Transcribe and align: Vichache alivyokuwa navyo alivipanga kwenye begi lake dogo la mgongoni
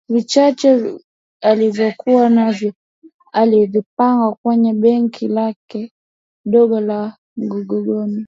Vichache 0.09 0.99
alivyokuwa 1.41 2.29
navyo 2.29 2.73
alivipanga 3.31 4.35
kwenye 4.43 4.73
begi 4.73 5.27
lake 5.27 5.91
dogo 6.45 6.79
la 6.79 7.17
mgongoni 7.37 8.19